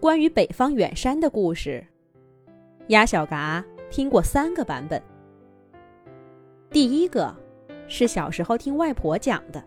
[0.00, 1.86] 关于北方远山的故事，
[2.86, 5.00] 鸭小嘎听过三个版本。
[6.70, 7.36] 第一个
[7.86, 9.62] 是小时候听外婆讲的。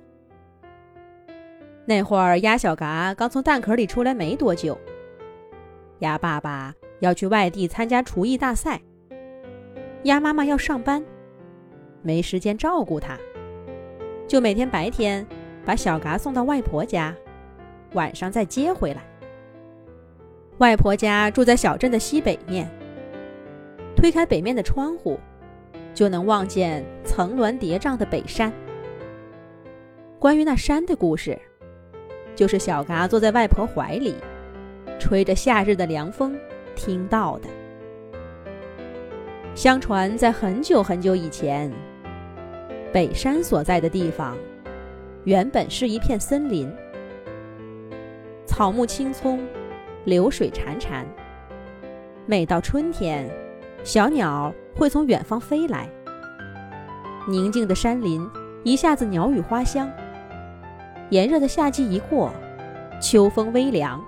[1.86, 4.76] 那会儿鸭小嘎刚从蛋壳里出来没多久，
[6.00, 8.82] 鸭爸爸要去外地参加厨艺大赛，
[10.06, 11.06] 鸭妈妈要上班，
[12.02, 13.16] 没时间照顾它，
[14.28, 15.24] 就每天白天
[15.64, 17.16] 把小嘎送到外婆家，
[17.94, 19.13] 晚上再接回来。
[20.60, 22.70] 外婆家住在小镇的西北面。
[23.96, 25.20] 推开北面的窗户，
[25.94, 28.52] 就能望见层峦叠嶂的北山。
[30.20, 31.40] 关于那山的故事，
[32.36, 34.16] 就是小嘎坐在外婆怀里，
[35.00, 36.38] 吹着夏日的凉风
[36.76, 37.48] 听到的。
[39.56, 41.72] 相传，在很久很久以前，
[42.92, 44.38] 北山所在的地方，
[45.24, 46.70] 原本是一片森林，
[48.46, 49.40] 草木青葱。
[50.06, 51.06] 流水潺潺。
[52.26, 53.30] 每到春天，
[53.84, 55.90] 小鸟会从远方飞来。
[57.28, 58.28] 宁静的山林
[58.64, 59.90] 一下子鸟语花香。
[61.10, 62.32] 炎热的夏季一过，
[63.02, 64.04] 秋风微凉，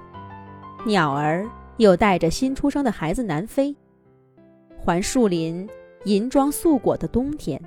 [0.86, 1.46] 鸟儿
[1.78, 3.76] 又带着新出生的孩子南飞，
[4.78, 5.70] 还树林
[6.06, 7.62] 银装素裹的冬天。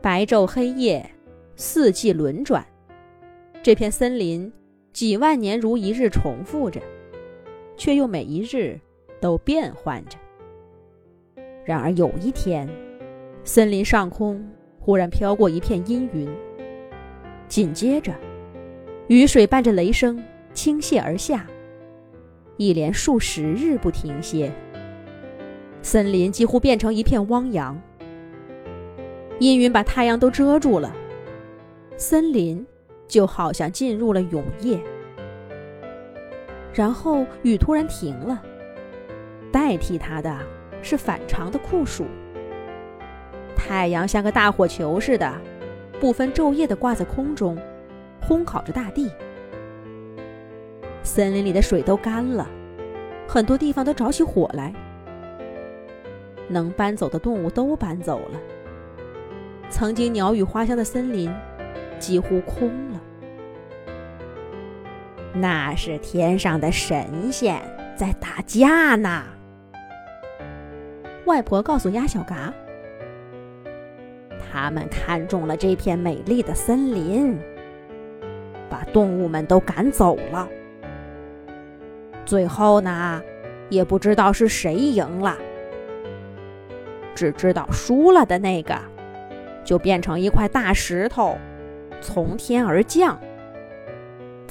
[0.00, 1.10] 白昼黑夜，
[1.56, 2.64] 四季轮转，
[3.62, 4.52] 这片森林。
[4.94, 6.80] 几万年如一日重复着，
[7.76, 8.78] 却又每一日
[9.20, 10.16] 都变换着。
[11.64, 12.68] 然而有一天，
[13.42, 16.28] 森林上空忽然飘过一片阴云，
[17.48, 18.14] 紧接着，
[19.08, 20.22] 雨水伴着雷声
[20.52, 21.44] 倾泻而下，
[22.56, 24.52] 一连数十日不停歇。
[25.82, 27.76] 森林几乎变成一片汪洋，
[29.40, 30.94] 阴云把太阳都遮住了，
[31.96, 32.64] 森林。
[33.14, 34.82] 就好像进入了永夜，
[36.72, 38.42] 然后雨突然停了，
[39.52, 40.36] 代替它的
[40.82, 42.06] 是反常的酷暑。
[43.54, 45.32] 太阳像个大火球似的，
[46.00, 47.56] 不分昼夜地挂在空中，
[48.20, 49.08] 烘烤着大地。
[51.04, 52.44] 森林里的水都干了，
[53.28, 54.74] 很多地方都着起火来。
[56.48, 58.40] 能搬走的动物都搬走了，
[59.70, 61.32] 曾经鸟语花香的森林。
[62.00, 62.93] 几乎空了。
[65.34, 67.60] 那是天上的神仙
[67.96, 69.24] 在打架呢。
[71.26, 72.54] 外婆告诉鸭小嘎，
[74.38, 77.36] 他们看中了这片美丽的森林，
[78.70, 80.48] 把动物们都赶走了。
[82.24, 83.20] 最后呢，
[83.68, 85.36] 也不知道是谁赢了，
[87.14, 88.78] 只知道输了的那个，
[89.64, 91.36] 就变成一块大石头。
[92.00, 93.18] 从天而降，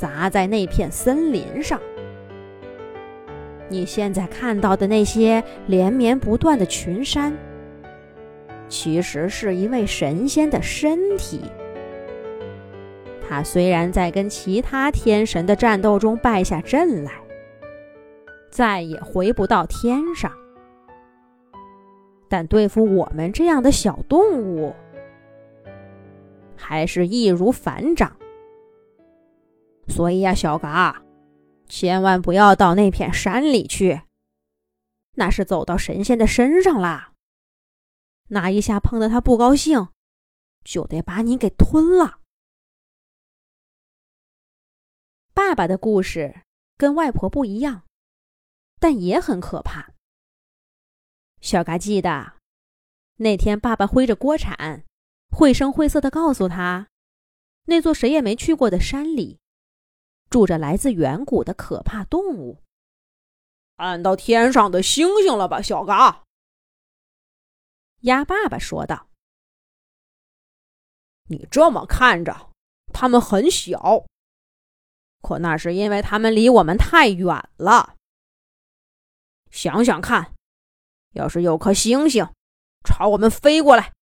[0.03, 1.79] 砸在那片森林上。
[3.69, 7.33] 你现在看到的那些连绵不断的群山，
[8.67, 11.39] 其实是一位神仙的身体。
[13.25, 17.13] 他虽然在跟其他天神的战斗中败下阵来，
[18.49, 20.29] 再也回不到天上，
[22.27, 24.75] 但对付我们这样的小动物。
[26.57, 28.11] 还是易如反掌，
[29.87, 31.03] 所以呀，小嘎，
[31.67, 34.01] 千万不要到那片山里去，
[35.15, 37.13] 那是走到神仙的身上啦。
[38.29, 39.89] 那一下碰得他不高兴，
[40.63, 42.19] 就得把你给吞了。
[45.33, 46.41] 爸爸的故事
[46.77, 47.83] 跟外婆不一样，
[48.79, 49.91] 但也很可怕。
[51.41, 52.33] 小嘎记得
[53.17, 54.85] 那天，爸爸挥着锅铲。
[55.29, 56.87] 绘声绘色的告诉他，
[57.65, 59.39] 那座谁也没去过的山里，
[60.33, 62.63] 住着来自远古的可怕动物。
[63.77, 66.23] 看到天上的星星了吧，小嘎？
[67.99, 69.09] 鸭爸爸说道。
[71.27, 72.49] 你这么看着，
[72.91, 74.07] 它们很小，
[75.21, 77.95] 可那是因为它们离我们太远了。
[79.51, 80.33] 想想看，
[81.11, 82.27] 要是有颗星星
[82.83, 83.93] 朝我们飞过来。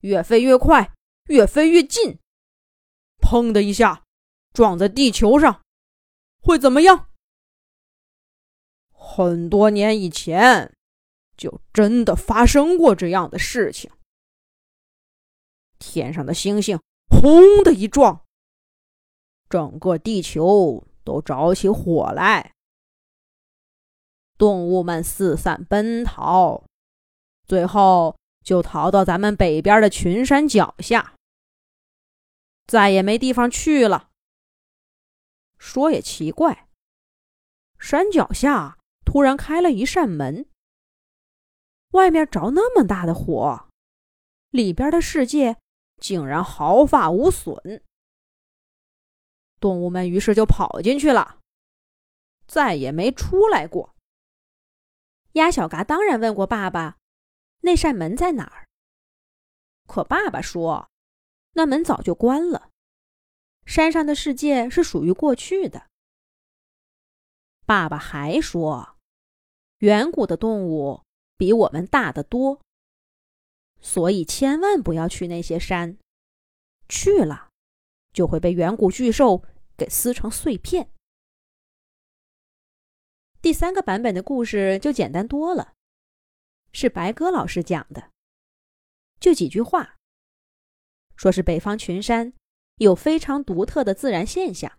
[0.00, 0.92] 越飞越快，
[1.28, 2.18] 越飞越近，
[3.22, 4.04] 砰的一下
[4.52, 5.62] 撞在地球上，
[6.42, 7.08] 会怎么样？
[8.92, 10.74] 很多年以前，
[11.36, 13.90] 就真的发生过这样的事情。
[15.78, 18.24] 天上的星星轰的一撞，
[19.48, 22.52] 整个地球都着起火来，
[24.36, 26.64] 动物们四散奔逃，
[27.46, 31.14] 最后就逃到咱们北边的群山脚下，
[32.66, 34.09] 再也没地方去了。
[35.60, 36.66] 说也奇怪，
[37.78, 38.78] 山脚下。
[39.02, 40.48] 突然开了一扇门，
[41.90, 43.68] 外面着那么大的火，
[44.50, 45.56] 里边的世界
[45.96, 47.82] 竟然毫发无损。
[49.58, 51.40] 动物们于是就跑进去了，
[52.46, 53.96] 再也没出来过。
[55.32, 56.98] 鸭小嘎当然问过爸爸
[57.62, 58.68] ：“那扇门在哪儿？”
[59.88, 60.88] 可爸爸说
[61.54, 62.69] ：“那门早就关了，
[63.70, 65.86] 山上的世界是属于过去的。”
[67.64, 68.96] 爸爸还说。
[69.78, 71.04] 远古的动物
[71.38, 72.60] 比我们大得多，
[73.80, 75.96] 所以千万不要去那些山，
[76.86, 77.48] 去了
[78.12, 79.42] 就会被远古巨兽
[79.78, 80.90] 给撕成碎片。
[83.40, 85.72] 第三个版本的故事就简单多了，
[86.72, 88.10] 是白鸽老师讲的，
[89.18, 89.96] 就几句话，
[91.16, 92.34] 说是北方群山
[92.80, 94.78] 有非常独特的自然现象，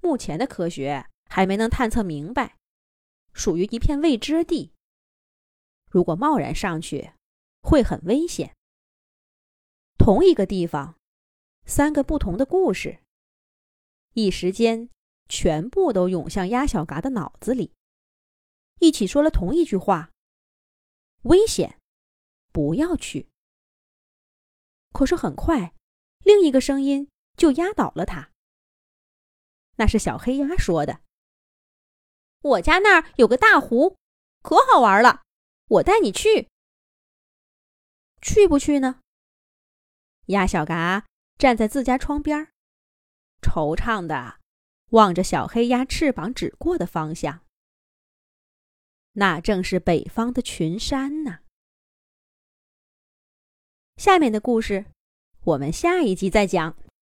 [0.00, 2.56] 目前的科学还没能探测明白。
[3.34, 4.72] 属于一片未知地，
[5.90, 7.12] 如果贸然上去，
[7.60, 8.56] 会很危险。
[9.98, 10.98] 同一个地方，
[11.66, 13.00] 三个不同的故事，
[14.14, 14.88] 一时间
[15.28, 17.74] 全部都涌向鸭小嘎的脑子里，
[18.80, 20.10] 一起说了同一句话
[21.24, 21.78] ：“危险，
[22.50, 23.28] 不要去。”
[24.94, 25.74] 可是很快，
[26.20, 28.30] 另一个声音就压倒了他。
[29.76, 31.00] 那是小黑鸭说的。
[32.40, 33.96] 我家那儿有个大湖，
[34.42, 35.22] 可好玩了，
[35.68, 36.48] 我带你去。
[38.20, 39.00] 去不去呢？
[40.26, 41.06] 鸭小嘎
[41.38, 42.52] 站在自家窗边，
[43.40, 44.38] 惆怅的
[44.90, 47.46] 望着小黑鸭翅膀指过的方向。
[49.12, 51.40] 那正是北方的群山呢。
[53.96, 54.86] 下面的故事，
[55.48, 56.74] 我们下一集再讲。